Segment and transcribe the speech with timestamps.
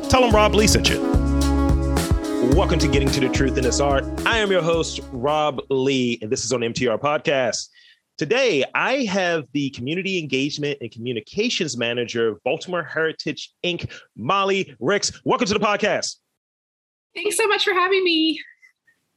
[0.10, 1.17] Tell them Rob Lee sent you.
[2.40, 4.06] Welcome to Getting to the Truth in This Art.
[4.26, 7.70] I am your host, Rob Lee, and this is on MTR Podcast.
[8.20, 15.20] Today, I have the Community Engagement and Communications Manager of Baltimore Heritage Inc., Molly Ricks.
[15.26, 16.18] Welcome to the podcast.
[17.16, 18.40] Thanks so much for having me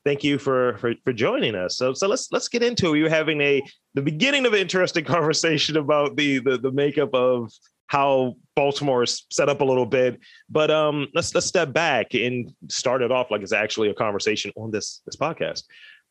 [0.05, 1.77] thank you for, for for joining us.
[1.77, 2.93] So so let's let's get into it.
[2.93, 3.63] We were having a
[3.95, 7.53] the beginning of an interesting conversation about the the, the makeup of
[7.91, 10.21] how Baltimore is set up a little bit.
[10.49, 14.53] But um let's let's step back and start it off like it's actually a conversation
[14.57, 15.65] on this this podcast.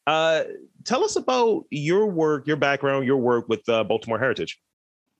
[0.05, 0.44] Uh,
[0.83, 4.59] tell us about your work, your background, your work with uh, Baltimore Heritage.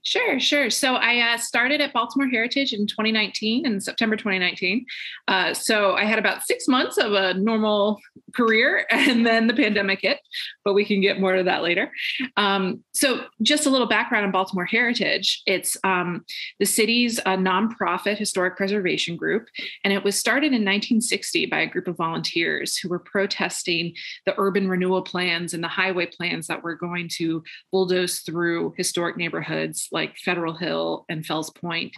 [0.04, 0.70] Sure, sure.
[0.70, 4.86] So I uh, started at Baltimore Heritage in 2019, in September 2019.
[5.28, 8.00] Uh, so I had about six months of a normal
[8.34, 10.20] career, and then the pandemic hit.
[10.64, 11.92] But we can get more to that later.
[12.38, 16.24] Um, so just a little background on Baltimore Heritage: it's um,
[16.60, 19.48] the city's a nonprofit historic preservation group,
[19.84, 23.94] and it was started in 1960 by a group of volunteers who were protesting
[24.26, 29.18] the urban renewal plans and the highway plans that were going to bulldoze through historic
[29.18, 31.94] neighborhoods like Federal Hill and Fells Point.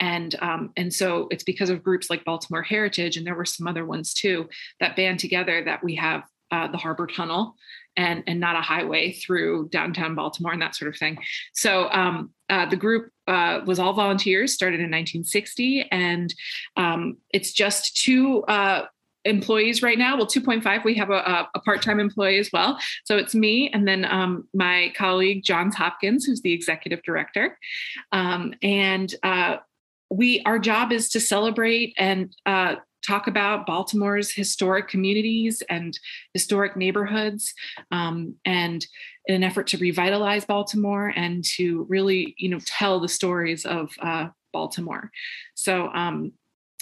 [0.00, 3.66] And, um, and so it's because of groups like Baltimore Heritage, and there were some
[3.66, 4.48] other ones too,
[4.80, 7.54] that band together that we have uh, the Harbor Tunnel
[7.96, 11.18] and, and not a highway through downtown Baltimore and that sort of thing.
[11.54, 16.32] So um, uh, the group uh, was all volunteers, started in 1960, and
[16.76, 18.84] um, it's just two uh,
[19.26, 20.16] employees right now.
[20.16, 22.78] Well, 2.5, we have a, a part time employee as well.
[23.04, 27.58] So it's me and then um, my colleague, Johns Hopkins, who's the executive director.
[28.12, 29.56] Um, and uh,
[30.10, 32.76] we, our job is to celebrate and uh,
[33.06, 35.98] talk about Baltimore's historic communities and
[36.34, 37.54] historic neighborhoods,
[37.90, 38.86] um, and
[39.26, 43.90] in an effort to revitalize Baltimore and to really, you know, tell the stories of
[44.00, 45.10] uh, Baltimore.
[45.54, 46.32] So um,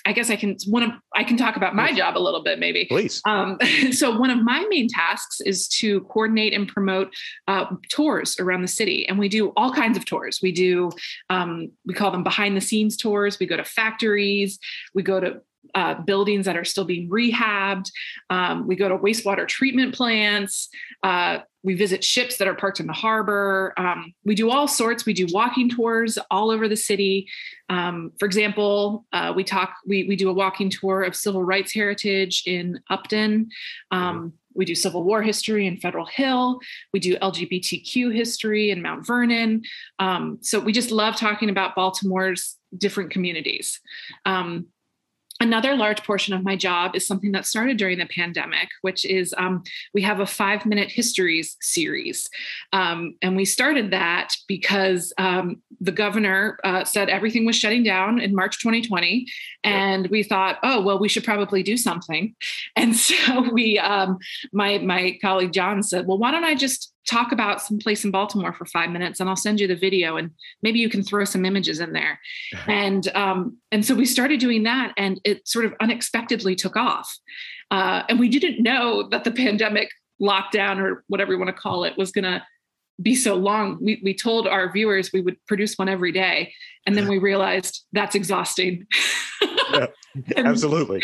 [0.07, 2.59] I guess I can one of I can talk about my job a little bit
[2.59, 2.85] maybe.
[2.87, 3.21] Please.
[3.25, 3.59] Um,
[3.93, 7.15] so one of my main tasks is to coordinate and promote
[7.49, 10.41] uh, tours around the city, and we do all kinds of tours.
[10.43, 10.91] We do
[11.31, 13.39] um, we call them behind the scenes tours.
[13.39, 14.59] We go to factories.
[14.95, 15.41] We go to
[15.75, 17.91] uh, buildings that are still being rehabbed.
[18.31, 20.69] Um, we go to wastewater treatment plants.
[21.03, 23.73] Uh, we visit ships that are parked in the harbor.
[23.79, 25.07] Um, we do all sorts.
[25.07, 27.29] We do walking tours all over the city.
[27.71, 29.75] Um, for example, uh, we talk.
[29.87, 33.49] We we do a walking tour of civil rights heritage in Upton.
[33.91, 36.61] Um, we do Civil War history in Federal Hill.
[36.93, 39.63] We do LGBTQ history in Mount Vernon.
[39.99, 43.81] Um, so we just love talking about Baltimore's different communities.
[44.25, 44.67] Um,
[45.41, 49.35] Another large portion of my job is something that started during the pandemic, which is
[49.37, 52.31] um, we have a five minute histories series.
[52.73, 58.21] Um, and we started that because um, the governor uh, said everything was shutting down
[58.21, 59.27] in March 2020.
[59.65, 62.35] And we thought, oh, well, we should probably do something.
[62.77, 64.19] And so we, um,
[64.53, 68.11] my, my colleague John said, well, why don't I just talk about some place in
[68.11, 70.31] Baltimore for five minutes and I'll send you the video and
[70.63, 72.19] maybe you can throw some images in there.
[72.67, 77.17] and um, and so we started doing that and it sort of unexpectedly took off.
[77.71, 79.91] Uh, and we didn't know that the pandemic
[80.21, 82.43] lockdown or whatever you want to call it was going to
[83.03, 83.79] be so long.
[83.81, 86.53] We, we told our viewers we would produce one every day.
[86.87, 88.87] And then we realized that's exhausting.
[89.73, 89.87] yeah,
[90.37, 91.03] absolutely.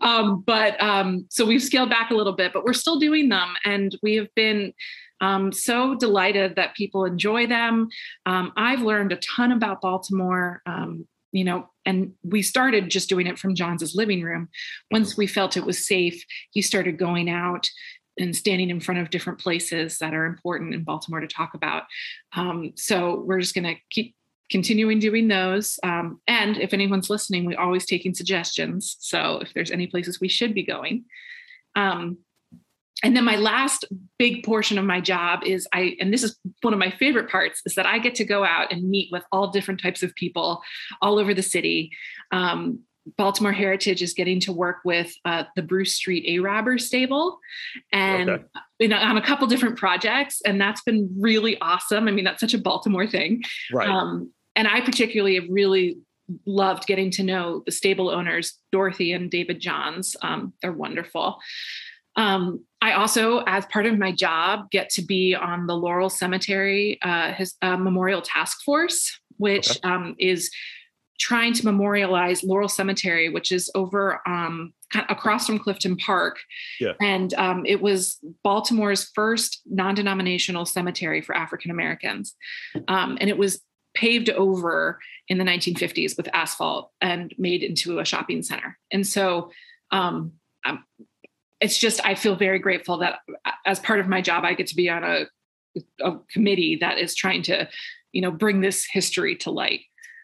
[0.00, 3.54] Um, but um, so we've scaled back a little bit, but we're still doing them.
[3.64, 4.72] And we have been
[5.20, 7.88] um, so delighted that people enjoy them.
[8.26, 10.62] Um, I've learned a ton about Baltimore.
[10.66, 14.48] Um, you know, and we started just doing it from John's living room.
[14.90, 17.68] Once we felt it was safe, he started going out
[18.18, 21.84] and standing in front of different places that are important in Baltimore to talk about.
[22.34, 24.14] Um, so we're just going to keep
[24.50, 25.78] continuing doing those.
[25.82, 28.96] Um, and if anyone's listening, we're always taking suggestions.
[29.00, 31.04] So if there's any places we should be going.
[31.76, 32.18] Um,
[33.04, 33.84] and then my last
[34.18, 37.62] big portion of my job is I, and this is one of my favorite parts,
[37.64, 40.62] is that I get to go out and meet with all different types of people
[41.00, 41.92] all over the city.
[42.32, 42.80] Um,
[43.16, 47.38] Baltimore Heritage is getting to work with uh, the Bruce Street Arabber Stable,
[47.90, 48.44] and okay.
[48.80, 52.06] you know, on a couple different projects, and that's been really awesome.
[52.06, 53.42] I mean, that's such a Baltimore thing,
[53.72, 53.88] right?
[53.88, 55.98] Um, and I particularly have really
[56.44, 60.16] loved getting to know the stable owners, Dorothy and David Johns.
[60.20, 61.38] Um, they're wonderful.
[62.16, 66.98] Um, I also, as part of my job, get to be on the Laurel Cemetery
[67.02, 69.80] uh, his, uh, Memorial Task Force, which okay.
[69.84, 70.50] um, is
[71.20, 74.72] trying to memorialize Laurel Cemetery, which is over um,
[75.08, 76.38] across from Clifton Park.
[76.80, 76.94] Yeah.
[77.00, 82.34] And um, it was Baltimore's first non denominational cemetery for African Americans.
[82.88, 83.60] Um, and it was
[83.98, 88.78] paved over in the 1950s with asphalt and made into a shopping center.
[88.92, 89.50] And so
[89.90, 90.32] um,
[91.60, 93.18] it's just I feel very grateful that
[93.66, 95.26] as part of my job I get to be on a,
[96.00, 97.68] a committee that is trying to
[98.12, 99.80] you know bring this history to light.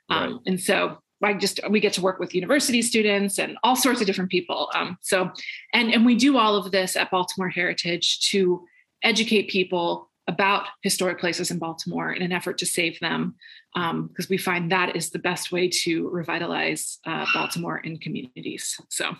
[0.08, 0.26] Um, right.
[0.28, 4.00] Um, and so I just we get to work with university students and all sorts
[4.00, 4.70] of different people.
[4.74, 5.30] Um, so
[5.72, 8.64] and and we do all of this at Baltimore Heritage to
[9.02, 13.34] educate people about historic places in Baltimore in an effort to save them,
[13.74, 18.80] because um, we find that is the best way to revitalize uh, Baltimore in communities.
[18.88, 19.14] So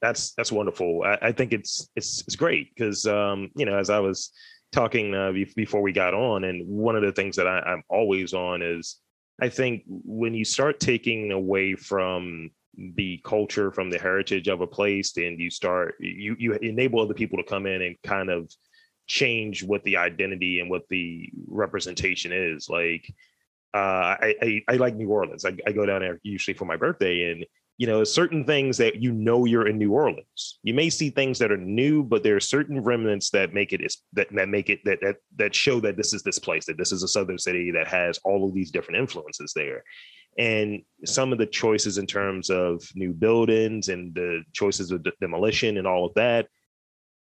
[0.00, 1.02] that's that's wonderful.
[1.04, 4.30] I, I think it's it's it's great because um, you know as I was
[4.72, 8.32] talking uh, before we got on, and one of the things that I, I'm always
[8.32, 8.96] on is
[9.40, 12.50] I think when you start taking away from
[12.94, 17.12] the culture from the heritage of a place then you start you you enable other
[17.12, 18.50] people to come in and kind of
[19.10, 23.12] change what the identity and what the representation is like
[23.74, 25.44] uh, I, I, I like New Orleans.
[25.44, 27.46] I, I, go down there usually for my birthday, and
[27.76, 30.58] you know, certain things that you know you're in New Orleans.
[30.64, 33.80] You may see things that are new, but there are certain remnants that make it
[34.14, 36.90] that that make it that that that show that this is this place, that this
[36.90, 39.84] is a southern city that has all of these different influences there.
[40.36, 45.12] And some of the choices in terms of new buildings and the choices of de-
[45.20, 46.48] demolition and all of that,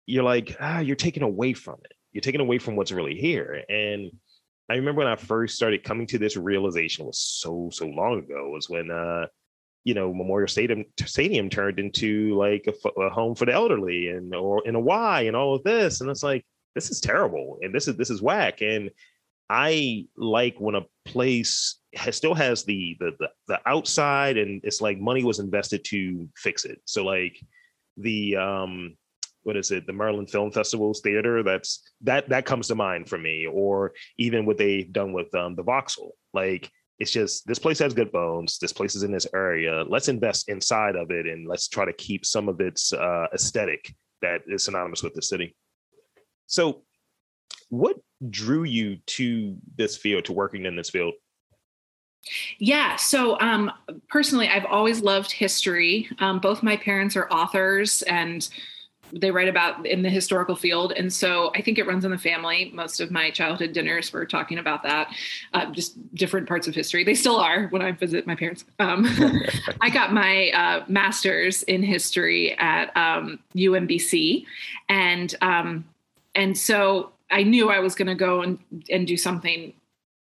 [0.07, 1.93] you're like, ah, you're taking away from it.
[2.13, 3.63] You're taking away from what's really here.
[3.69, 4.11] And
[4.71, 8.49] I remember when I first started coming to this realization was so so long ago
[8.51, 9.27] was when uh
[9.85, 14.35] you know Memorial Stadium Stadium turned into like a, a, home for the elderly and
[14.35, 17.75] or in a Y and all of this, and it's like this is terrible and
[17.75, 18.63] this is this is whack.
[18.63, 18.91] And
[19.51, 24.81] I like when a place has, still has the, the the the outside and it's
[24.81, 26.81] like money was invested to fix it.
[26.87, 27.39] So like
[27.99, 28.97] the um
[29.45, 33.19] what is it the Maryland Film Festival's theater that's that that comes to mind for
[33.19, 37.79] me or even what they've done with um the Vauxhall like it's just this place
[37.81, 38.59] has good bones.
[38.59, 39.85] This place is in this area.
[39.89, 43.95] Let's invest inside of it and let's try to keep some of its uh, aesthetic
[44.23, 45.57] that is synonymous with the city.
[46.47, 46.83] So,
[47.69, 47.97] what
[48.31, 51.15] drew you to this field, to working in this field?
[52.59, 52.97] Yeah.
[52.97, 53.71] So um,
[54.09, 56.09] personally, I've always loved history.
[56.21, 58.49] Um, both my parents are authors, and
[59.13, 60.93] they write about in the historical field.
[60.93, 62.71] And so i think it runs in the family.
[62.75, 65.13] Most of my childhood dinners were talking about that
[65.53, 67.05] uh, just different parts of history.
[67.05, 68.65] They still are when i visit my parents.
[68.79, 69.07] Um,
[69.81, 74.45] i got my uh, master's in history at um, umbc
[74.89, 75.85] and um,
[76.35, 78.59] and so i knew i was going to go and,
[78.91, 79.73] and do something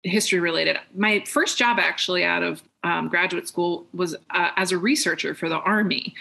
[0.03, 0.79] history related.
[0.95, 5.49] My first job actually out of um, graduate school was uh, as a researcher for
[5.49, 6.15] the army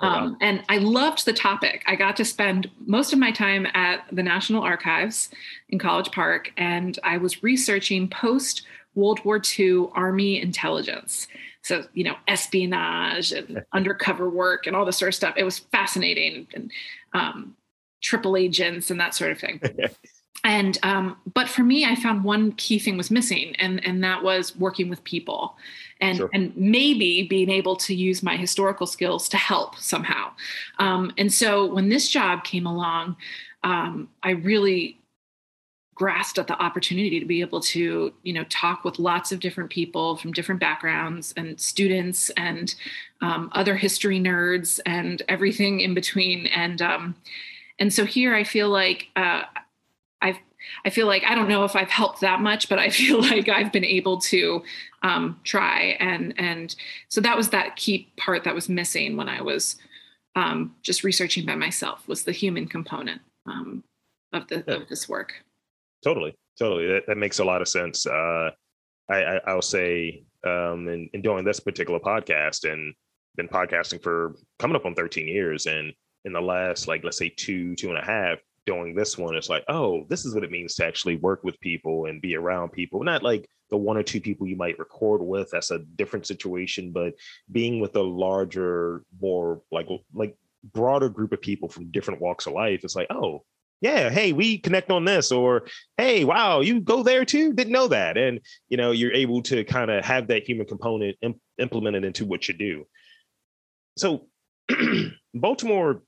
[0.00, 1.82] um, and I loved the topic.
[1.86, 5.30] I got to spend most of my time at the National Archives
[5.68, 8.62] in College Park, and I was researching post
[8.94, 11.26] World War II Army intelligence.
[11.62, 15.34] So, you know, espionage and undercover work and all this sort of stuff.
[15.36, 16.70] It was fascinating and
[17.12, 17.54] um,
[18.02, 19.60] triple agents and that sort of thing.
[20.44, 24.22] and um, but for me i found one key thing was missing and and that
[24.22, 25.56] was working with people
[26.00, 26.30] and sure.
[26.32, 30.30] and maybe being able to use my historical skills to help somehow
[30.78, 33.16] um, and so when this job came along
[33.64, 34.96] um, i really
[35.94, 39.68] grasped at the opportunity to be able to you know talk with lots of different
[39.68, 42.74] people from different backgrounds and students and
[43.20, 47.14] um, other history nerds and everything in between and um,
[47.78, 49.42] and so here i feel like uh,
[50.22, 50.38] I've
[50.84, 53.48] I feel like I don't know if I've helped that much, but I feel like
[53.48, 54.62] I've been able to
[55.02, 56.74] um, try and and
[57.08, 59.76] so that was that key part that was missing when I was
[60.36, 63.82] um, just researching by myself was the human component um,
[64.32, 64.74] of the yeah.
[64.74, 65.34] of this work.
[66.04, 66.86] Totally, totally.
[66.86, 68.06] That, that makes a lot of sense.
[68.06, 68.50] Uh,
[69.10, 72.94] I, I will say um, in, in doing this particular podcast and
[73.36, 75.92] been podcasting for coming up on 13 years and
[76.24, 79.48] in the last like let's say two two and a half doing this one it's
[79.48, 82.70] like oh this is what it means to actually work with people and be around
[82.70, 83.02] people.
[83.02, 86.90] Not like the one or two people you might record with that's a different situation
[86.92, 87.14] but
[87.52, 90.36] being with a larger more like like
[90.72, 93.42] broader group of people from different walks of life it's like oh
[93.80, 97.52] yeah hey we connect on this or hey wow you go there too?
[97.52, 98.16] Didn't know that.
[98.16, 102.24] And you know you're able to kind of have that human component imp- implemented into
[102.24, 102.86] what you do.
[103.96, 104.26] So
[105.34, 106.02] baltimore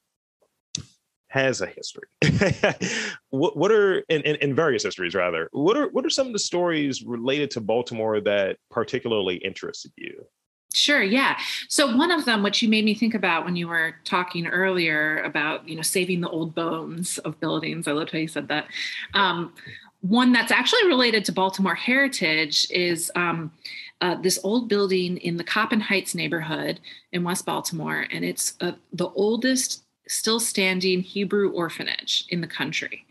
[1.33, 2.09] has a history.
[3.31, 5.49] what, what are in, in, in, various histories rather?
[5.53, 10.27] What are what are some of the stories related to Baltimore that particularly interested you?
[10.75, 11.39] Sure, yeah.
[11.69, 15.23] So one of them, which you made me think about when you were talking earlier
[15.23, 17.89] about, you know, saving the old bones of buildings.
[17.89, 18.67] I loved how you said that.
[19.15, 19.55] Um,
[20.01, 23.53] one that's actually related to Baltimore heritage is um,
[24.01, 26.81] uh, this old building in the Coppin Heights neighborhood
[27.13, 33.05] in West Baltimore, and it's uh, the oldest still standing Hebrew orphanage in the country.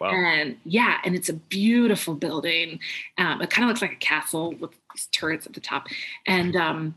[0.00, 0.10] Wow.
[0.10, 2.80] And yeah, and it's a beautiful building.
[3.18, 5.86] Um, it kind of looks like a castle with these turrets at the top.
[6.26, 6.94] And um,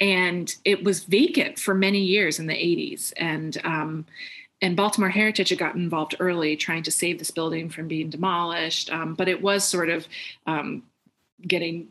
[0.00, 3.12] and it was vacant for many years in the 80s.
[3.16, 4.06] And um,
[4.60, 8.90] and Baltimore Heritage had gotten involved early, trying to save this building from being demolished.
[8.90, 10.08] Um, but it was sort of
[10.46, 10.82] um,
[11.46, 11.88] getting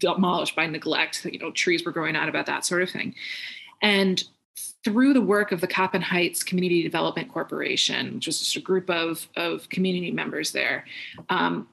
[0.00, 1.24] demolished by neglect.
[1.24, 3.14] You know, trees were growing out about that sort of thing.
[3.82, 4.22] And
[4.84, 8.88] through the work of the Coppin Heights Community Development Corporation, which was just a group
[8.88, 10.84] of, of community members there,
[11.28, 11.68] um,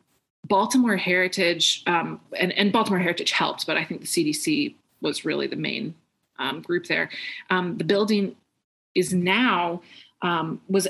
[0.48, 5.48] Baltimore Heritage, um, and, and, Baltimore Heritage helped, but I think the CDC was really
[5.48, 5.96] the main
[6.38, 7.10] um, group there.
[7.50, 8.36] Um, the building
[8.94, 9.82] is now,
[10.22, 10.88] um, was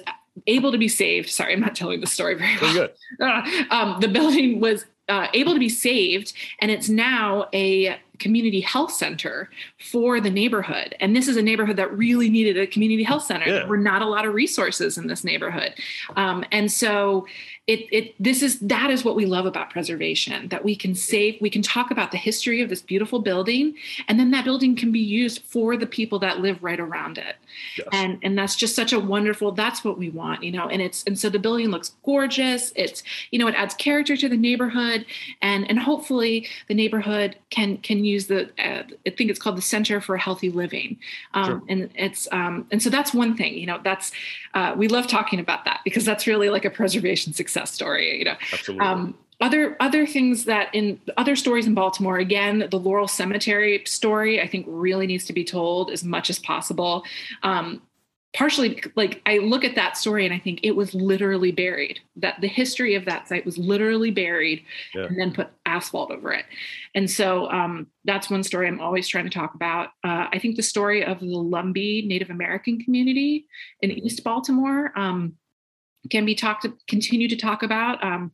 [0.48, 1.30] able to be saved.
[1.30, 2.74] Sorry, I'm not telling the story very well.
[2.74, 2.92] Good.
[3.72, 8.92] Uh, the building was uh, able to be saved, and it's now a community health
[8.92, 9.50] center
[9.92, 10.96] for the neighborhood.
[11.00, 13.46] And this is a neighborhood that really needed a community health center.
[13.46, 13.54] Yeah.
[13.60, 15.74] There were not a lot of resources in this neighborhood.
[16.16, 17.28] Um, and so
[17.68, 21.36] it, it this is that is what we love about preservation that we can save
[21.42, 23.74] we can talk about the history of this beautiful building
[24.08, 27.38] and then that building can be used for the people that live right around it
[27.76, 27.88] yes.
[27.92, 31.04] and and that's just such a wonderful that's what we want you know and it's
[31.06, 35.04] and so the building looks gorgeous it's you know it adds character to the neighborhood
[35.42, 39.62] and and hopefully the neighborhood can can use the uh, i think it's called the
[39.62, 41.00] center for healthy living
[41.34, 41.62] um, sure.
[41.68, 44.12] and it's um, and so that's one thing you know that's
[44.54, 48.20] uh, we love talking about that because that's really like a preservation success story.
[48.20, 48.86] You know, absolutely.
[48.86, 54.42] Um, other other things that in other stories in Baltimore, again, the Laurel Cemetery story,
[54.42, 57.04] I think really needs to be told as much as possible.
[57.44, 57.82] Um,
[58.36, 62.00] partially like I look at that story and I think it was literally buried.
[62.18, 65.06] That the history of that site was literally buried yeah.
[65.06, 66.46] and then put asphalt over it.
[66.94, 69.90] And so um, that's one story I'm always trying to talk about.
[70.04, 73.48] Uh, I think the story of the Lumbee Native American community
[73.82, 74.06] in mm-hmm.
[74.06, 74.92] East Baltimore.
[74.96, 75.36] Um,
[76.10, 78.32] can be talked continue to talk about um,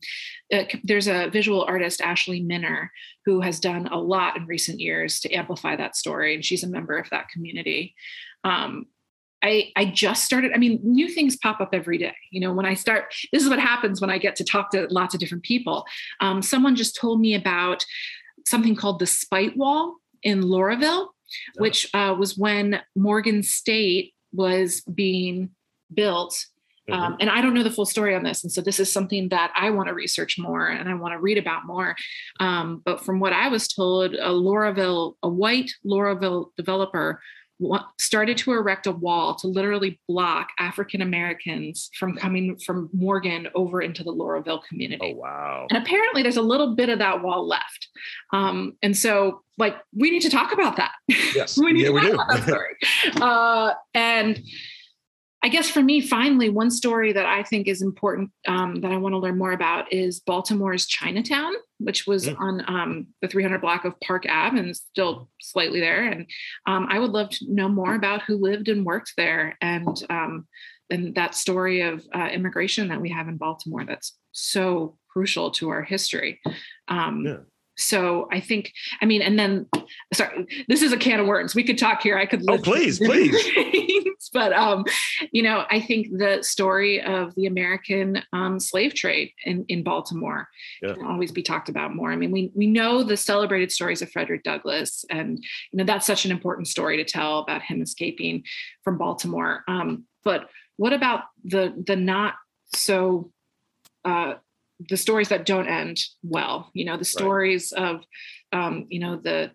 [0.52, 2.90] uh, there's a visual artist ashley minner
[3.24, 6.68] who has done a lot in recent years to amplify that story and she's a
[6.68, 7.94] member of that community
[8.44, 8.86] um,
[9.44, 10.52] I, I just started.
[10.54, 12.14] I mean, new things pop up every day.
[12.30, 14.86] You know, when I start, this is what happens when I get to talk to
[14.88, 15.84] lots of different people.
[16.20, 17.84] Um, someone just told me about
[18.46, 21.08] something called the Spite Wall in Lauraville,
[21.56, 25.50] which uh, was when Morgan State was being
[25.92, 26.46] built.
[26.90, 27.00] Mm-hmm.
[27.00, 28.42] Um, and I don't know the full story on this.
[28.42, 31.20] And so this is something that I want to research more and I want to
[31.20, 31.94] read about more.
[32.40, 37.20] Um, but from what I was told, a Lauraville, a white Lauraville developer
[37.98, 43.80] started to erect a wall to literally block African Americans from coming from Morgan over
[43.80, 45.14] into the Lauraville community.
[45.16, 45.66] Oh, wow.
[45.70, 47.88] And apparently there's a little bit of that wall left.
[48.32, 50.92] Um, and so, like, we need to talk about that.
[51.08, 51.58] Yes.
[51.62, 52.14] we need yeah, to talk do.
[52.14, 52.76] about that story.
[53.20, 54.42] uh, and
[55.44, 58.96] I guess for me, finally, one story that I think is important um, that I
[58.96, 62.38] want to learn more about is Baltimore's Chinatown, which was mm.
[62.38, 66.04] on um, the 300 block of Park Ave and still slightly there.
[66.04, 66.26] And
[66.66, 70.46] um, I would love to know more about who lived and worked there and um,
[70.90, 73.84] and that story of uh, immigration that we have in Baltimore.
[73.84, 76.40] That's so crucial to our history.
[76.88, 77.36] Um, yeah
[77.76, 79.66] so I think, I mean, and then,
[80.12, 81.54] sorry, this is a can of worms.
[81.54, 82.18] We could talk here.
[82.18, 82.44] I could.
[82.48, 83.36] Oh, please, please.
[84.32, 84.84] but um,
[85.30, 90.48] you know, I think the story of the American um, slave trade in in Baltimore
[90.82, 90.94] yeah.
[90.94, 92.10] can always be talked about more.
[92.10, 95.38] I mean, we we know the celebrated stories of Frederick Douglass, and
[95.70, 98.44] you know that's such an important story to tell about him escaping
[98.82, 99.64] from Baltimore.
[99.68, 102.34] Um, but what about the the not
[102.74, 103.30] so
[104.04, 104.34] uh,
[104.88, 107.94] the stories that don't end well you know the stories right.
[107.94, 108.04] of
[108.52, 109.50] um, you know the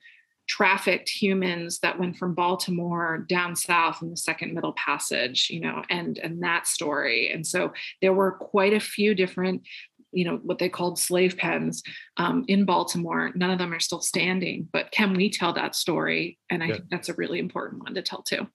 [0.47, 5.83] trafficked humans that went from Baltimore down south in the Second Middle Passage, you know,
[5.89, 7.29] and and that story.
[7.31, 9.63] And so there were quite a few different
[10.13, 11.83] you know what they called slave pens
[12.15, 16.39] um, in baltimore none of them are still standing but can we tell that story
[16.49, 16.73] and i yeah.
[16.75, 18.47] think that's a really important one to tell too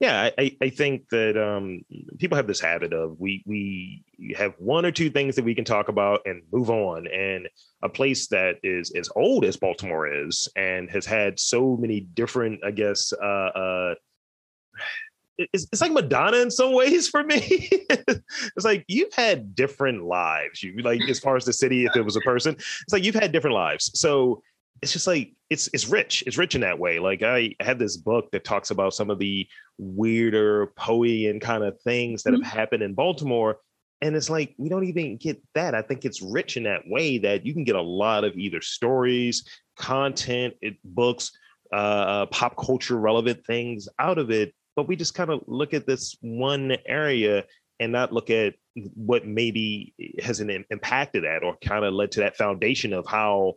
[0.00, 1.84] yeah i, I think that um,
[2.18, 4.04] people have this habit of we we
[4.36, 7.48] have one or two things that we can talk about and move on and
[7.82, 12.60] a place that is as old as baltimore is and has had so many different
[12.64, 13.94] i guess uh, uh,
[15.38, 17.38] it's, it's like Madonna in some ways for me.
[17.90, 20.62] it's like you've had different lives.
[20.62, 23.14] You like as far as the city, if it was a person, it's like you've
[23.14, 23.90] had different lives.
[23.94, 24.42] So
[24.82, 26.22] it's just like it's it's rich.
[26.26, 26.98] It's rich in that way.
[26.98, 29.46] Like I had this book that talks about some of the
[29.78, 32.42] weirder poey and kind of things that mm-hmm.
[32.42, 33.58] have happened in Baltimore.
[34.00, 35.74] And it's like we don't even get that.
[35.74, 38.60] I think it's rich in that way that you can get a lot of either
[38.60, 41.32] stories, content, it, books,
[41.72, 45.88] uh, pop culture relevant things out of it but we just kind of look at
[45.88, 47.42] this one area
[47.80, 48.54] and not look at
[48.94, 53.54] what maybe has an impacted that or kind of led to that foundation of how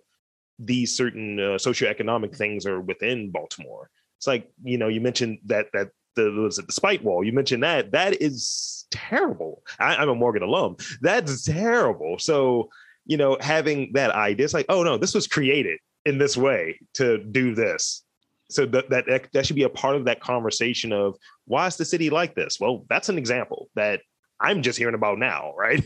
[0.57, 3.91] these certain uh, socioeconomic things are within Baltimore.
[4.17, 7.31] It's like you know you mentioned that that the was it the spite wall you
[7.31, 9.63] mentioned that that is terrible.
[9.79, 10.75] I, am a Morgan alum.
[11.01, 12.19] That's terrible.
[12.19, 12.69] So
[13.05, 16.79] you know having that idea, it's like oh no, this was created in this way
[16.95, 18.03] to do this
[18.51, 21.15] so that, that that should be a part of that conversation of
[21.45, 24.01] why is the city like this well that's an example that
[24.39, 25.83] i'm just hearing about now right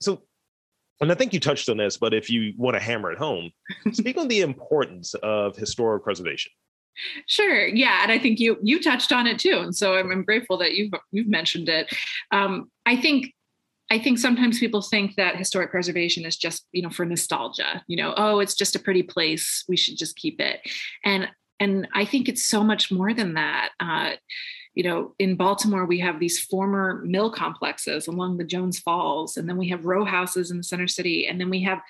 [0.00, 0.22] so
[1.00, 3.50] and i think you touched on this but if you want to hammer it home
[3.92, 6.52] speak on the importance of historic preservation
[7.26, 7.66] Sure.
[7.66, 10.58] Yeah, and I think you you touched on it too, and so I'm, I'm grateful
[10.58, 11.92] that you've you've mentioned it.
[12.30, 13.32] Um, I think
[13.92, 17.96] I think sometimes people think that historic preservation is just, you know, for nostalgia, you
[17.98, 19.64] know, oh, it's just a pretty place.
[19.68, 20.60] We should just keep it.
[21.04, 21.28] And
[21.60, 23.70] and I think it's so much more than that.
[23.78, 24.12] Uh,
[24.74, 29.46] you know, in Baltimore, we have these former mill complexes along the Jones Falls, and
[29.46, 31.80] then we have row houses in the center city, and then we have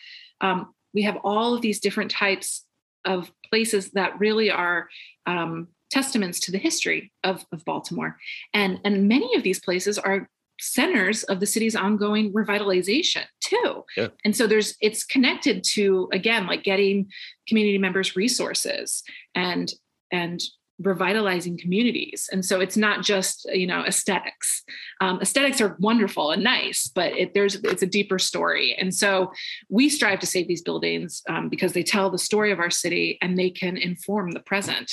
[0.41, 2.67] um, we have all of these different types
[3.05, 4.89] of places that really are
[5.27, 8.17] um, testaments to the history of, of Baltimore,
[8.55, 10.29] and and many of these places are
[10.61, 14.07] centers of the city's ongoing revitalization too yeah.
[14.25, 17.11] and so there's it's connected to again like getting
[17.49, 19.03] community members resources
[19.35, 19.73] and
[20.13, 20.41] and
[20.83, 22.29] revitalizing communities.
[22.33, 24.63] And so it's not just you know aesthetics.
[25.01, 28.75] Um, aesthetics are wonderful and nice but it, there's it's a deeper story.
[28.79, 29.33] And so
[29.69, 33.19] we strive to save these buildings um, because they tell the story of our city
[33.23, 34.93] and they can inform the present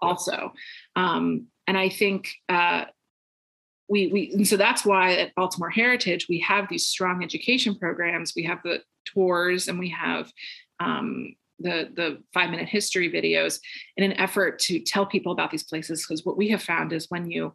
[0.00, 0.52] also.
[0.96, 2.84] Um, and i think uh,
[3.90, 8.32] we, we and so that's why at Baltimore Heritage we have these strong education programs.
[8.36, 10.32] We have the tours and we have
[10.78, 13.60] um, the the five minute history videos
[13.96, 16.04] in an effort to tell people about these places.
[16.06, 17.54] Because what we have found is when you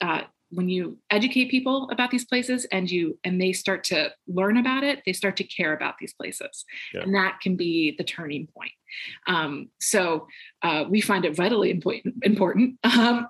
[0.00, 4.56] uh, when you educate people about these places and you and they start to learn
[4.56, 6.64] about it they start to care about these places
[6.94, 7.02] yeah.
[7.02, 8.70] and that can be the turning point
[9.26, 10.26] um, so
[10.62, 13.28] uh, we find it vitally important important um,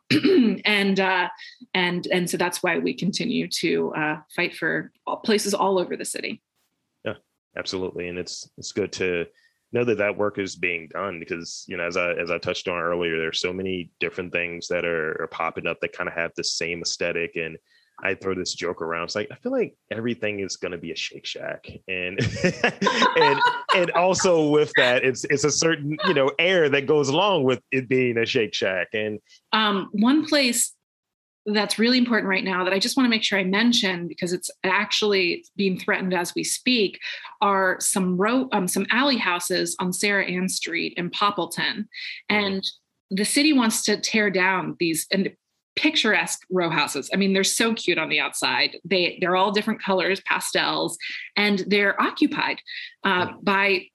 [0.64, 1.28] and uh,
[1.74, 4.92] and and so that's why we continue to uh, fight for
[5.24, 6.42] places all over the city
[7.04, 7.14] yeah
[7.56, 9.26] absolutely and it's it's good to
[9.72, 12.68] know that that work is being done because you know as i as i touched
[12.68, 16.14] on earlier there's so many different things that are, are popping up that kind of
[16.14, 17.58] have the same aesthetic and
[18.02, 19.04] I throw this joke around.
[19.04, 22.18] It's like I feel like everything is going to be a Shake Shack, and
[23.16, 23.40] and
[23.74, 27.60] and also with that, it's it's a certain you know air that goes along with
[27.72, 28.88] it being a Shake Shack.
[28.92, 29.18] And
[29.52, 30.75] um, one place
[31.46, 34.32] that's really important right now that I just want to make sure I mention because
[34.32, 37.00] it's actually being threatened as we speak
[37.40, 41.86] are some row um, some alley houses on Sarah Ann Street in Poppleton,
[42.28, 42.64] and
[43.10, 45.30] the city wants to tear down these and
[45.76, 47.10] picturesque row houses.
[47.12, 48.78] I mean, they're so cute on the outside.
[48.84, 50.98] They they're all different colors, pastels,
[51.36, 52.60] and they're occupied
[53.04, 53.86] uh, by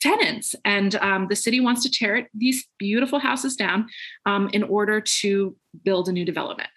[0.00, 0.54] tenants.
[0.64, 3.86] And um, the city wants to tear these beautiful houses down
[4.26, 6.70] um, in order to build a new development.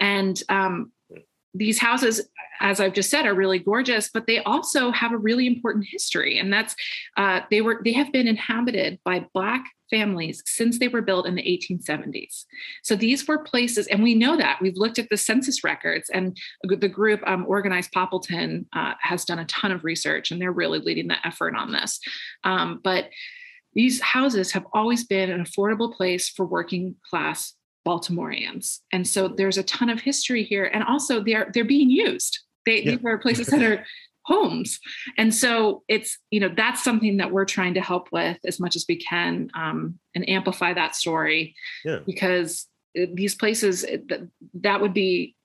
[0.00, 0.92] And um,
[1.54, 2.28] these houses,
[2.60, 6.38] as I've just said, are really gorgeous, but they also have a really important history,
[6.38, 6.74] and that's
[7.16, 11.34] uh, they were they have been inhabited by Black families since they were built in
[11.34, 12.44] the 1870s.
[12.82, 16.36] So these were places, and we know that we've looked at the census records, and
[16.62, 20.78] the group um, Organized Poppleton uh, has done a ton of research, and they're really
[20.78, 22.00] leading the effort on this.
[22.44, 23.10] Um, but
[23.74, 27.54] these houses have always been an affordable place for working class
[27.86, 28.80] Baltimoreans.
[28.92, 30.64] And so there's a ton of history here.
[30.64, 32.40] And also they're they're being used.
[32.66, 32.92] They, yeah.
[32.92, 33.84] These are places that are
[34.30, 34.78] homes.
[35.18, 38.76] And so it's you know that's something that we're trying to help with as much
[38.76, 41.98] as we can um, and amplify that story yeah.
[42.06, 45.36] because these places that, that would be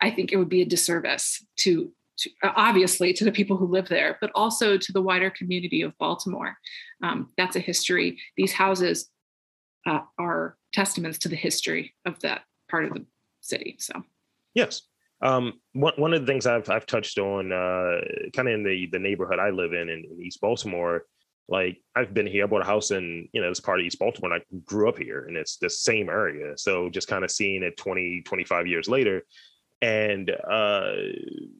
[0.00, 3.88] i think it would be a disservice to, to obviously to the people who live
[3.88, 6.56] there but also to the wider community of baltimore.
[7.02, 8.18] Um, that's a history.
[8.36, 9.10] These houses
[9.86, 13.04] uh, are testaments to the history of that part of the
[13.40, 14.02] city so.
[14.54, 14.82] Yes
[15.22, 18.00] um, one one of the things I've I've touched on, uh,
[18.34, 21.04] kind of in the the neighborhood I live in, in in East Baltimore,
[21.48, 22.44] like I've been here.
[22.44, 24.88] I bought a house in you know this part of East Baltimore, and I grew
[24.88, 26.56] up here, and it's the same area.
[26.58, 29.22] So just kind of seeing it 20, 25 years later,
[29.80, 30.92] and uh,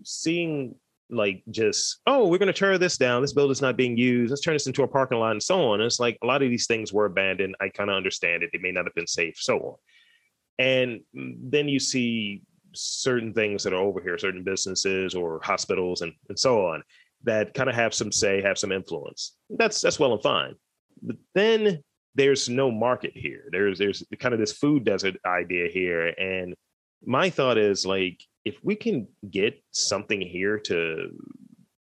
[0.04, 0.74] seeing
[1.08, 4.42] like just oh we're going to tear this down this building's not being used let's
[4.42, 6.50] turn this into a parking lot and so on and it's like a lot of
[6.50, 9.36] these things were abandoned i kind of understand it they may not have been safe
[9.38, 9.74] so on
[10.58, 12.42] and then you see
[12.76, 16.82] certain things that are over here, certain businesses or hospitals and, and so on,
[17.24, 19.36] that kind of have some say, have some influence.
[19.50, 20.54] That's that's well and fine.
[21.02, 21.82] But then
[22.14, 23.44] there's no market here.
[23.50, 26.08] There's there's kind of this food desert idea here.
[26.08, 26.54] And
[27.04, 31.10] my thought is like if we can get something here to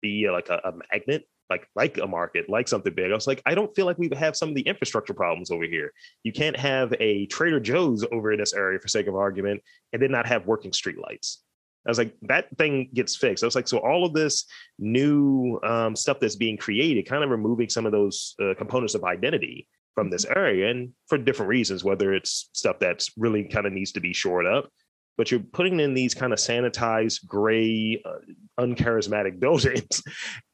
[0.02, 3.12] be like a, a magnet like like a market, like something big.
[3.12, 5.64] I was like, I don't feel like we have some of the infrastructure problems over
[5.64, 5.92] here.
[6.24, 9.62] You can't have a Trader Joe's over in this area for sake of argument,
[9.94, 11.38] and then not have working streetlights.
[11.86, 13.44] I was like, that thing gets fixed.
[13.44, 14.46] I was like, so all of this
[14.78, 19.06] new um, stuff that's being created, kind of removing some of those uh, components of
[19.06, 20.38] identity from this mm-hmm.
[20.38, 24.12] area, and for different reasons, whether it's stuff that's really kind of needs to be
[24.14, 24.70] shored up,
[25.18, 28.20] but you're putting in these kind of sanitized, gray, uh,
[28.60, 30.04] uncharismatic buildings,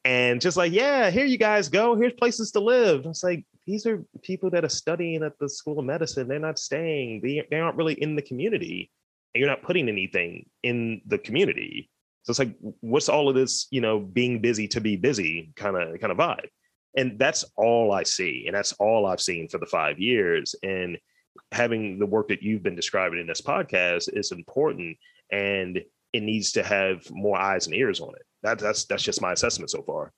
[0.04, 1.94] and just like, yeah, here you guys go.
[1.94, 3.04] Here's places to live.
[3.06, 6.26] It's like these are people that are studying at the School of Medicine.
[6.26, 7.20] They're not staying.
[7.22, 8.90] They they aren't really in the community,
[9.34, 11.90] and you're not putting anything in the community.
[12.22, 15.76] So it's like, what's all of this, you know, being busy to be busy kind
[15.76, 16.48] of kind of vibe?
[16.96, 20.54] And that's all I see, and that's all I've seen for the five years.
[20.62, 20.96] And
[21.52, 24.96] having the work that you've been describing in this podcast is important
[25.30, 28.22] and it needs to have more eyes and ears on it.
[28.42, 30.12] That, that's that's just my assessment so far.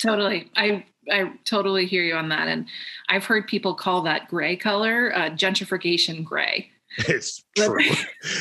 [0.00, 0.50] Totally.
[0.56, 2.48] I I totally hear you on that.
[2.48, 2.66] And
[3.08, 6.70] I've heard people call that gray color uh, gentrification gray.
[7.06, 7.78] It's true.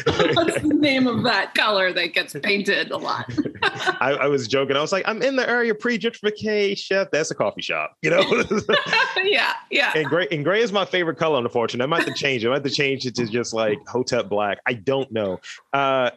[0.33, 3.31] What's the name of that color that gets painted a lot?
[4.01, 4.75] I, I, was joking.
[4.75, 6.77] I was like, I'm in the area pre-gentrification.
[6.77, 7.11] Chef.
[7.11, 8.21] That's a coffee shop, you know?
[9.23, 9.91] yeah, yeah.
[9.95, 11.83] And gray and gray is my favorite color, unfortunately.
[11.83, 12.47] I might have to change it.
[12.47, 14.59] I might have to change it to just like Hotep black.
[14.65, 15.39] I don't know.
[15.73, 16.11] Uh,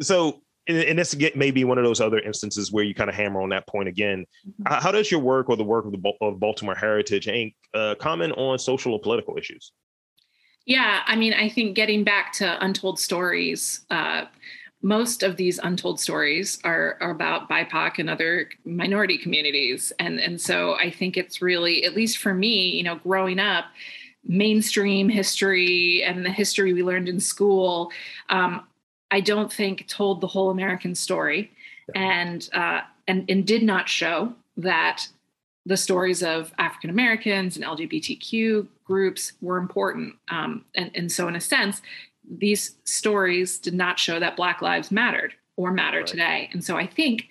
[0.00, 3.42] so and this may be one of those other instances where you kind of hammer
[3.42, 4.24] on that point again.
[4.46, 4.72] Mm-hmm.
[4.72, 7.54] How does your work or the work of the of Baltimore Heritage Inc.
[7.74, 9.72] Uh, comment on social or political issues?
[10.66, 14.26] Yeah, I mean, I think getting back to untold stories, uh,
[14.82, 20.40] most of these untold stories are, are, about BIPOC and other minority communities, and and
[20.40, 23.66] so I think it's really, at least for me, you know, growing up,
[24.24, 27.90] mainstream history and the history we learned in school,
[28.28, 28.66] um,
[29.10, 31.52] I don't think told the whole American story,
[31.94, 35.06] and uh, and and did not show that
[35.64, 40.14] the stories of African Americans and LGBTQ groups were important.
[40.28, 41.82] Um, and, and so, in a sense,
[42.28, 46.06] these stories did not show that Black lives mattered or matter right.
[46.06, 46.50] today.
[46.52, 47.28] And so, I think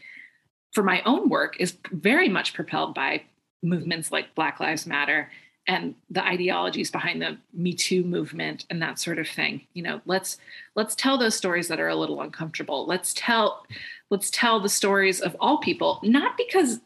[0.72, 3.24] for my own work is very much propelled by
[3.62, 5.30] movements like Black Lives Matter
[5.68, 9.62] and the ideologies behind the Me Too movement and that sort of thing.
[9.74, 10.38] You know, let's
[10.76, 12.88] let's tell those stories that are a little uncomfortable.
[12.88, 13.66] Let's tell
[14.10, 16.80] let's tell the stories of all people, not because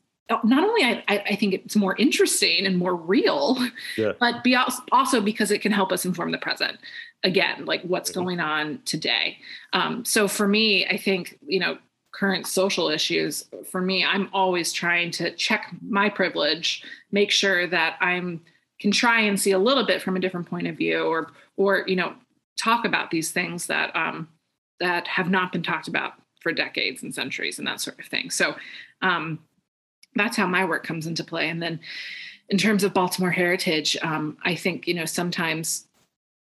[0.44, 3.58] not only I, I think it's more interesting and more real,
[3.98, 4.14] yeah.
[4.20, 4.58] but be
[4.92, 6.78] also because it can help us inform the present.
[7.24, 8.22] Again, like what's mm-hmm.
[8.22, 9.38] going on today.
[9.74, 11.78] Um, so for me, I think you know
[12.12, 13.46] current social issues.
[13.70, 18.42] For me, I'm always trying to check my privilege, make sure that I'm
[18.80, 21.84] can try and see a little bit from a different point of view, or or
[21.88, 22.14] you know
[22.58, 24.28] talk about these things that um,
[24.80, 28.32] that have not been talked about for decades and centuries and that sort of thing.
[28.32, 28.56] So.
[29.04, 29.40] Um,
[30.16, 31.50] that's how my work comes into play.
[31.50, 31.80] And then
[32.50, 35.88] in terms of Baltimore heritage, um, I think, you know, sometimes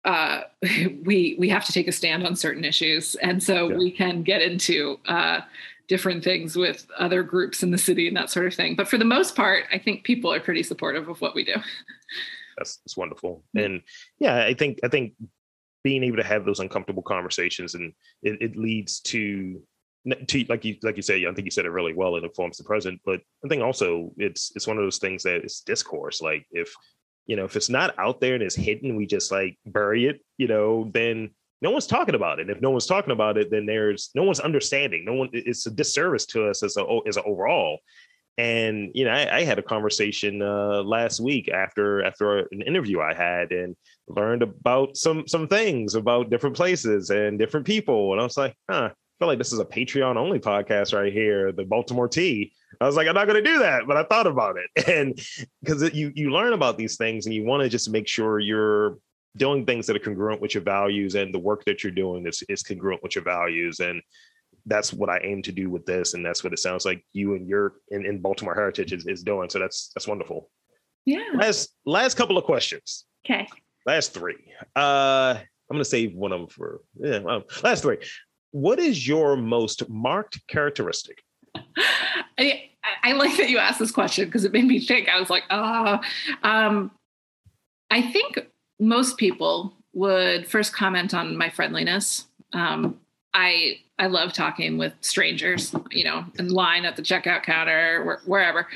[0.06, 0.42] uh,
[1.04, 3.16] we we have to take a stand on certain issues.
[3.16, 3.78] And so yeah.
[3.78, 5.42] we can get into uh,
[5.88, 8.76] different things with other groups in the city and that sort of thing.
[8.76, 11.56] But for the most part, I think people are pretty supportive of what we do.
[12.58, 13.46] That's, that's wonderful.
[13.56, 13.84] And
[14.20, 15.14] yeah, I think I think
[15.82, 19.62] being able to have those uncomfortable conversations and it, it leads to
[20.28, 22.16] to, like you like you say, I think you said it really well.
[22.16, 25.44] It informs the present, but I think also it's it's one of those things that
[25.44, 26.22] it's discourse.
[26.22, 26.74] Like if
[27.26, 30.22] you know if it's not out there and it's hidden, we just like bury it.
[30.38, 31.32] You know, then
[31.62, 32.44] no one's talking about it.
[32.44, 35.04] And if no one's talking about it, then there's no one's understanding.
[35.06, 35.30] No one.
[35.34, 37.80] It's a disservice to us as a as an overall.
[38.38, 43.02] And you know, I, I had a conversation uh, last week after after an interview
[43.02, 43.76] I had, and
[44.08, 48.14] learned about some some things about different places and different people.
[48.14, 51.52] And I was like, huh, feel like this is a Patreon only podcast right here,
[51.52, 52.54] the Baltimore Tea.
[52.80, 55.20] I was like, I'm not going to do that, but I thought about it, and
[55.62, 58.98] because you you learn about these things, and you want to just make sure you're
[59.38, 62.42] doing things that are congruent with your values, and the work that you're doing is
[62.48, 64.02] is congruent with your values, and
[64.66, 67.34] that's what I aim to do with this, and that's what it sounds like you
[67.34, 69.50] and your in, in Baltimore Heritage is, is doing.
[69.50, 70.50] So that's that's wonderful.
[71.06, 71.24] Yeah.
[71.34, 73.06] Last last couple of questions.
[73.26, 73.48] Okay.
[73.86, 74.38] Last three.
[74.76, 77.20] Uh, I'm gonna save one of them for yeah.
[77.20, 77.98] Well, last three.
[78.52, 81.24] What is your most marked characteristic?
[82.38, 82.70] I,
[83.04, 85.10] I like that you asked this question because it made me think.
[85.10, 86.02] I was like, ah,
[86.44, 86.92] uh, um,
[87.92, 88.48] I think
[88.80, 92.28] most people would first comment on my friendliness.
[92.54, 93.00] Um,
[93.34, 98.68] I I love talking with strangers, you know, in line at the checkout counter, wherever.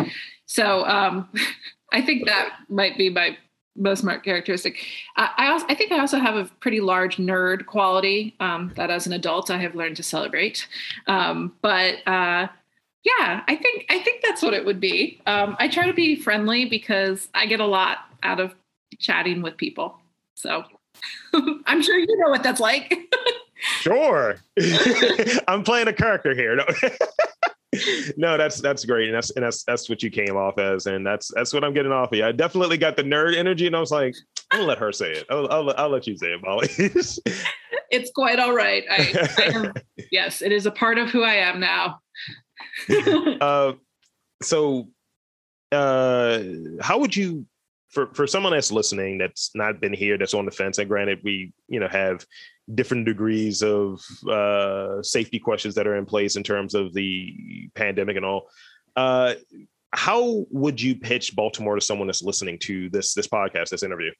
[0.46, 1.30] So um,
[1.94, 3.38] I think that might be my
[3.76, 4.86] most marked characteristic.
[5.18, 8.90] Uh, I also I think I also have a pretty large nerd quality um, that
[8.90, 10.68] as an adult I have learned to celebrate.
[11.08, 12.48] Um, but uh,
[13.04, 15.22] yeah, I think I think that's what it would be.
[15.26, 18.56] Um, I try to be friendly because I get a lot out of
[19.00, 20.00] chatting with people.
[20.36, 20.64] So
[21.66, 22.98] I'm sure you know what that's like.
[23.82, 24.38] sure.
[25.48, 26.56] I'm playing a character here.
[26.56, 26.66] No.
[28.18, 31.06] No, that's that's great, and that's and that's that's what you came off as, and
[31.06, 32.26] that's that's what I'm getting off of you.
[32.26, 34.16] I definitely got the nerd energy, and I was like,
[34.52, 35.26] I'll let her say it.
[35.30, 36.70] I'll I'll, I'll let you say it, Molly.
[37.92, 38.84] it's quite all right.
[38.90, 39.74] I, I am,
[40.12, 42.00] yes, it is a part of who I am now.
[43.42, 43.74] uh,
[44.42, 44.90] so,
[45.72, 46.44] uh,
[46.82, 47.46] how would you
[47.90, 51.20] for for someone that's listening that's not been here that's on the fence and granted
[51.24, 52.26] we you know have
[52.76, 58.16] different degrees of uh, safety questions that are in place in terms of the pandemic
[58.16, 58.50] and all
[58.96, 59.34] uh,
[59.92, 64.12] how would you pitch baltimore to someone that's listening to this this podcast this interview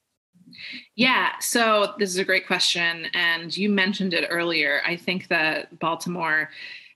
[0.94, 3.06] yeah, so this is a great question.
[3.14, 4.82] And you mentioned it earlier.
[4.86, 6.50] I think that Baltimore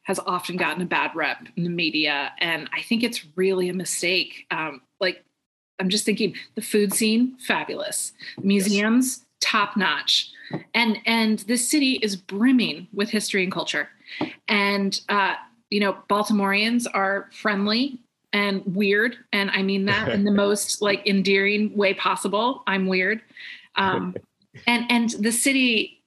[0.05, 2.33] has often gotten a bad rep in the media.
[2.39, 4.47] And I think it's really a mistake.
[4.51, 5.25] Um, like
[5.79, 8.13] I'm just thinking the food scene, fabulous.
[8.43, 9.25] Museums.
[9.41, 10.31] Top notch.
[10.75, 13.89] And and this city is brimming with history and culture.
[14.49, 15.35] And uh,
[15.71, 18.01] you know, Baltimoreans are friendly
[18.33, 19.17] and weird.
[19.33, 22.63] And I mean that in the most like endearing way possible.
[22.67, 23.21] I'm weird.
[23.77, 24.15] Um,
[24.67, 26.03] and and the city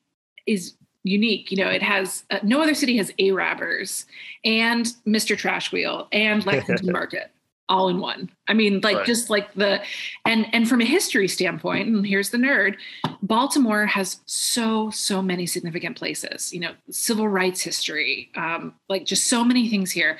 [0.45, 1.51] is unique.
[1.51, 4.05] You know, it has uh, no other city has a Arabbers
[4.43, 5.37] and Mr.
[5.37, 7.31] Trash Wheel and Lexington Market
[7.71, 8.29] all in one.
[8.49, 9.05] I mean, like right.
[9.05, 9.81] just like the
[10.25, 12.75] and and from a history standpoint, and here's the nerd,
[13.23, 16.51] Baltimore has so so many significant places.
[16.53, 20.19] You know, civil rights history, um, like just so many things here.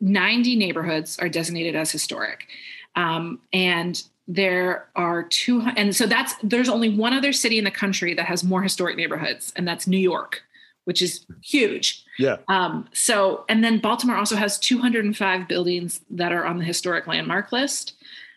[0.00, 2.48] Ninety neighborhoods are designated as historic,
[2.96, 5.62] um, and there are two.
[5.76, 8.96] And so that's there's only one other city in the country that has more historic
[8.96, 10.42] neighborhoods, and that's New York
[10.84, 12.04] which is huge.
[12.20, 12.36] Yeah.
[12.48, 17.50] Um, so, and then Baltimore also has 205 buildings that are on the historic landmark
[17.50, 17.94] list.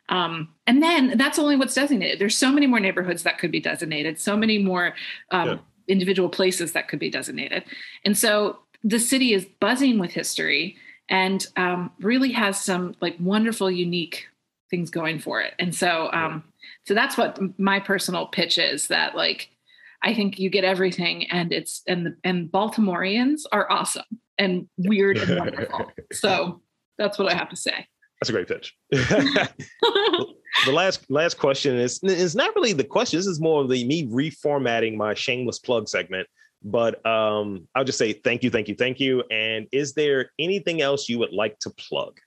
[0.10, 2.19] Um, and then that's only what's designated.
[2.19, 4.93] There's so many more neighborhoods that could be designated, so many more
[5.32, 5.58] um, yeah.
[5.88, 7.63] individual places that could be designated.
[8.06, 10.78] And so the city is buzzing with history
[11.10, 14.28] and um, really has some like wonderful, unique
[14.69, 15.54] things going for it.
[15.60, 16.43] And so, um,
[16.86, 19.50] so that's what my personal pitch is that like
[20.03, 24.03] I think you get everything, and it's and the, and Baltimoreans are awesome
[24.37, 25.91] and weird and wonderful.
[26.11, 26.61] so
[26.97, 27.87] that's what I have to say.
[28.19, 28.75] That's a great pitch.
[28.91, 33.17] the last last question is is not really the question.
[33.17, 36.27] This is more of the me reformatting my shameless plug segment.
[36.65, 39.23] But um, I'll just say thank you, thank you, thank you.
[39.29, 42.17] And is there anything else you would like to plug?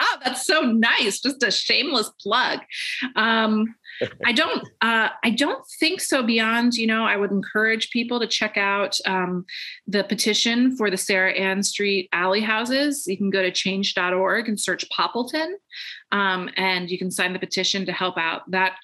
[0.00, 1.20] Oh, that's so nice.
[1.20, 2.60] Just a shameless plug.
[3.16, 3.74] Um,
[4.24, 8.26] I don't uh, I don't think so beyond, you know, I would encourage people to
[8.26, 9.44] check out um,
[9.86, 13.04] the petition for the Sarah Ann Street alley houses.
[13.06, 15.52] You can go to change.org and search Poppleton.
[16.12, 18.76] Um, and you can sign the petition to help out that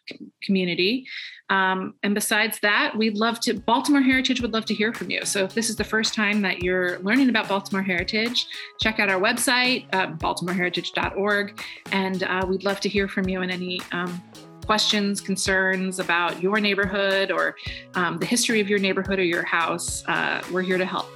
[0.42, 1.06] community.
[1.50, 5.24] Um, and besides that, we'd love to, Baltimore Heritage would love to hear from you.
[5.24, 8.46] So if this is the first time that you're learning about Baltimore Heritage,
[8.80, 11.62] check out our website, uh, baltimoreheritage.org,
[11.92, 14.22] and uh, we'd love to hear from you in any um,
[14.66, 17.56] questions, concerns about your neighborhood or
[17.94, 20.04] um, the history of your neighborhood or your house.
[20.06, 21.06] Uh, we're here to help.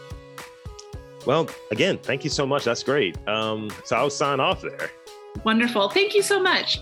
[1.26, 2.64] Well, again, thank you so much.
[2.64, 3.16] That's great.
[3.28, 4.90] Um, so I'll sign off there.
[5.44, 5.88] Wonderful.
[5.88, 6.80] Thank you so much.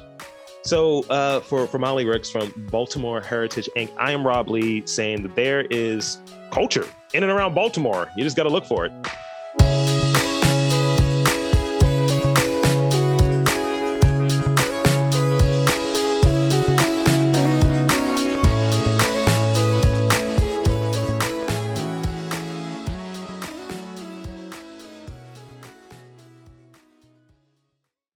[0.63, 5.23] So uh, for for Molly Ricks from Baltimore Heritage Inc., I am Rob Lee saying
[5.23, 6.19] that there is
[6.51, 8.09] culture in and around Baltimore.
[8.17, 8.93] You just got to look for it.